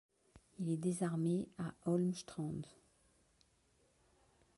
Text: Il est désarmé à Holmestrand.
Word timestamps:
Il 0.57 0.71
est 0.71 0.77
désarmé 0.77 1.47
à 1.59 1.75
Holmestrand. 1.85 2.63